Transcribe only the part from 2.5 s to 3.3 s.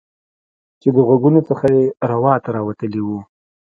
راوتلي وو